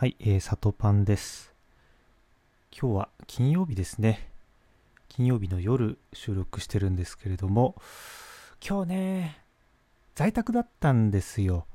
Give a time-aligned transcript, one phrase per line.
[0.00, 1.52] はい、えー、里パンです。
[2.72, 4.30] 今日は金曜日ですね。
[5.10, 7.74] 金曜日の夜収録してるんですけれども、
[8.66, 9.44] 今日ね、
[10.14, 11.66] 在宅だったんですよ。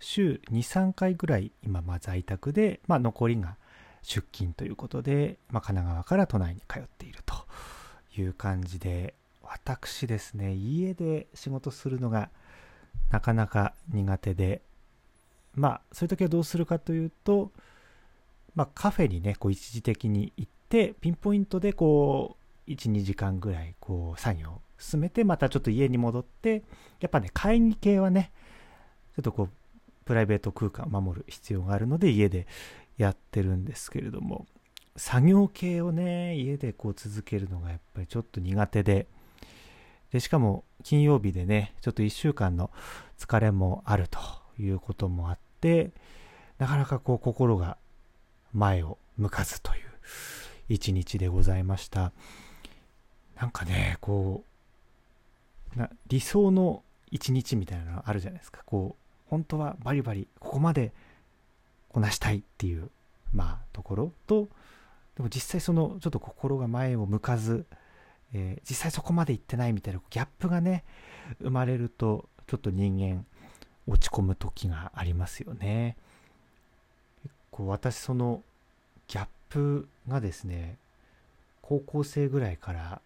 [0.00, 3.56] 週2、3回ぐらい今、まあ在宅で、まあ残りが
[4.00, 7.34] 出勤ということで、まあ神奈川から都内に通っていると
[8.18, 9.12] いう感じで、
[9.42, 12.30] 私ですね、家で仕事するのが
[13.10, 14.62] なかなか苦手で、
[15.54, 17.52] まあそういう時はどうするかというと、
[18.54, 22.36] まあ、カフェにねこう一時的に行ってピンポイントでこ
[22.66, 26.62] う12時間ぐらいこう作業を進めてまたちょっと家に戻って
[27.00, 28.32] やっぱね会議系はね
[29.16, 29.50] ちょっとこう
[30.04, 32.46] プライベート空間を守る必要があるので家で
[32.98, 34.46] やってるんですけれども
[34.96, 39.06] 作業系をね家でこう続けるのがやっぱりちょっと苦手で
[40.12, 42.70] でしかも金曜日でねちょっと1週間の
[43.18, 44.18] 疲れもあると
[44.58, 45.90] いうこともあって
[46.58, 47.78] なかなかこう心が
[48.54, 49.82] 前を向かずという
[50.68, 52.12] 一日でございました
[53.38, 54.44] なんかねこ
[55.76, 60.92] うな理想の一日みたいなのあるじゃないですかこう本当はバリバリここまで
[61.88, 62.90] こなしたいっていう
[63.32, 64.48] まあところと
[65.16, 67.66] でも実際そのちょっと心が前を向かず、
[68.32, 70.84] えー実際そこまで行ってないみたいなギャップがね
[71.40, 73.24] 生まれるとちょっと人間
[73.86, 75.96] 落ち込む時がありますよね。
[77.54, 78.42] こう私その
[79.06, 80.76] ギャップがですね
[81.62, 83.00] 高校生ぐらいから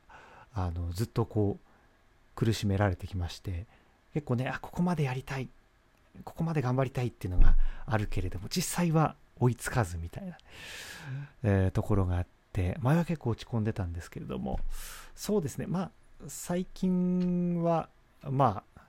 [0.55, 3.67] あのずっとこう苦しめられてきまして
[4.15, 5.51] 結構ねあここまでやりたい
[6.25, 10.39] ここまで頑張りたいっていうのがあるけれども実際は追いつかずみたいな、
[11.43, 14.61] えーところがあって前は結構落ち込んでたんですけれども
[15.15, 15.91] そうですねまあ
[16.27, 17.91] 最近は
[18.23, 18.81] まあ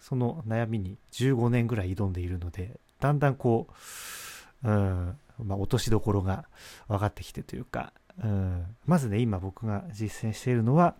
[0.00, 3.72] その悩みに15年ぐらい挑んでいるのでだんだんこう
[4.64, 5.18] うん。
[5.44, 6.44] まあ、落としどころが
[6.88, 7.92] 分かってきてというか、
[8.22, 10.96] うん、まずね今僕が実践しているのは、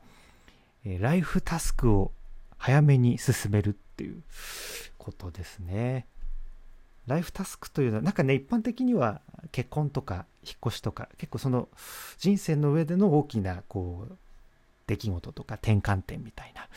[0.84, 2.12] えライフタスクを
[2.56, 4.22] 早めに進めるっていう
[4.96, 6.06] ことですね。
[7.06, 11.68] ライフタスクというのはなんかね一般的には結婚とか引っ越しとか結構その
[12.18, 14.16] 人生の上での大きなこう
[14.86, 16.68] 出来事とか転換点みたいな、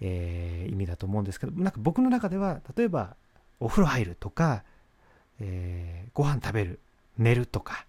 [0.00, 3.16] えー意味だと思うんですけどなんか僕の中では例えば
[3.60, 4.62] お風呂入るとか
[5.40, 6.80] えーご飯食べる
[7.18, 7.84] 寝るとか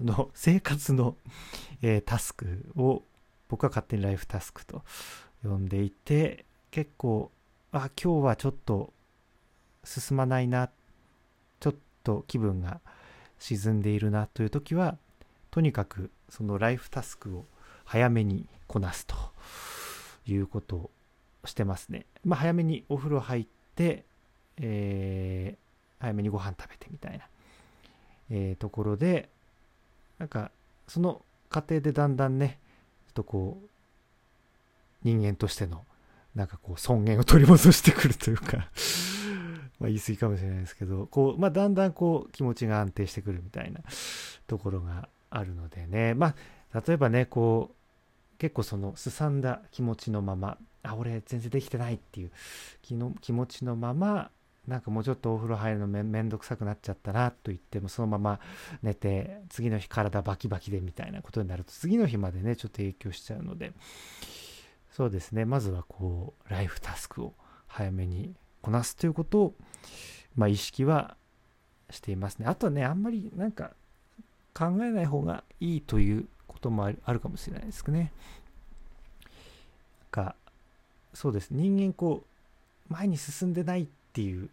[0.00, 1.16] の生活の、
[1.82, 3.02] えータスクを
[3.48, 4.82] 僕は勝手にライフタスクと
[5.42, 7.30] 呼んでいて結構
[7.72, 8.92] あ今日はちょっと
[9.84, 10.70] 進まないな
[11.60, 12.80] ちょっと気分が
[13.38, 14.96] 沈んでいるなという時は
[15.50, 17.44] とにかくそのライフタスクを
[17.84, 19.14] 早めにこなすと
[20.26, 20.90] いうことを
[21.44, 22.06] してますね。
[22.24, 24.04] まあ、早めにお風呂入って、
[24.60, 25.56] え
[26.04, 27.24] 早めにご飯食べてみたいな、
[28.30, 29.28] えーところで
[30.18, 30.50] なんか
[30.86, 32.58] その過程でだんだんね
[33.06, 33.68] ちょっとこう
[35.02, 35.84] 人間としての
[36.34, 38.68] なんかこう尊厳を取り戻してくるというか
[39.78, 43.80] ま言い過ぎかもしれないですけどこう、まあ、だんだんこう気持ちが安定してくるみたいな
[44.46, 46.14] ところがあるのでね。
[46.14, 52.32] まあ例えばねこう結構そのすさんだ気持ちのままあ俺全然できてないっていう
[52.82, 54.30] 気の気持ちのまま
[54.66, 58.40] なんかもうちょっとお風呂入るのめめんどくさくなっちゃったなと言ってもそのまま
[58.82, 63.72] 寝て次の日体バキバキでみたいなことになると次の日までねちょっと影響しちゃうので。
[64.94, 65.44] そうですね。
[65.44, 67.34] まずはこうライフタスクを
[67.66, 68.32] 早めに
[68.62, 69.54] こなすということを、
[70.36, 71.16] まあ、意識は
[71.90, 72.46] していますね。
[72.46, 73.72] あとはねあんまりなんか
[74.54, 78.12] 考えない方がいいということもあるかもしれないですね。
[80.14, 80.36] なんか
[81.12, 81.50] そうです。
[81.50, 82.22] 人間こ
[82.88, 84.48] う前に進んでないってていう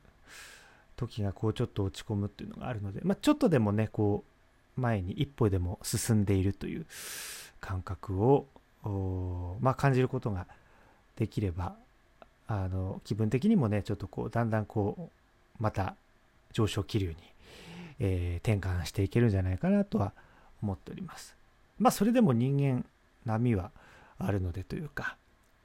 [0.98, 4.24] 時がこうちょっと落ち込むっていうのがあるので、まあ、ちょっとでもねこ
[4.78, 6.86] う前に一歩でも進んでいるという
[7.60, 8.48] 感覚を、
[9.62, 10.48] まあ、感じることが
[11.16, 11.76] できれば
[12.48, 15.10] あの気分的にもねちょっとこうだんだんこ
[15.60, 15.96] うまた
[16.54, 17.16] 上昇気流に、
[18.00, 20.14] えー転換していけるんじゃないかなとは
[20.64, 21.36] 思っております。
[21.80, 22.84] まあそれでも人間
[23.26, 23.72] 波は
[24.18, 25.16] あるのでというか、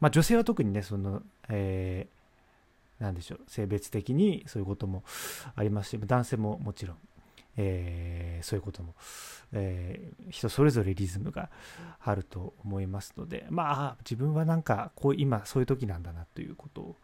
[0.00, 2.15] まあ、女性は特にねその、えー
[2.98, 5.04] なんでしょう性別的にそういうことも
[5.54, 6.96] ありますし男性ももちろん、
[7.56, 8.94] えーそういうことも、
[9.52, 11.50] えー人それぞれリズムが
[12.00, 16.96] あると思いますのでまあ自分はなんかこう今そういう時なんだなということを、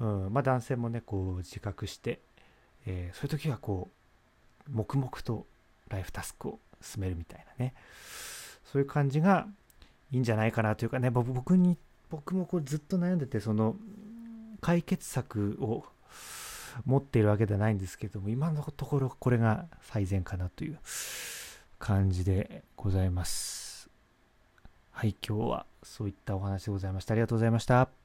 [0.00, 2.20] うんまあ、男性もねこう自覚して、
[2.86, 3.90] えーそういう時はこ
[4.68, 5.46] う黙々と
[5.88, 7.74] ライフタスクを進めるみたいなね
[8.64, 9.46] そういう感じが
[10.10, 11.76] いいんじゃないかなというかね僕に
[12.10, 13.76] 僕もこれずっと悩んでてその
[14.64, 15.84] 解決策を
[16.86, 20.78] 持っているわけではないんですけども、今のところこれが最善かなという
[21.78, 23.90] 感じでございます。
[24.90, 27.12] はい、今日はそういったお話でございました。
[27.12, 28.03] ありがとうございました。